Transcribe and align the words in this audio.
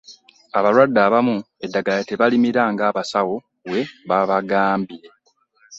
abalwadde 0.57 0.99
abamu 1.07 1.35
eddagala 1.65 2.01
tebalimira 2.09 2.63
nga 2.73 2.83
abasawo 2.89 3.35
we 3.71 3.79
babagambye. 4.09 5.05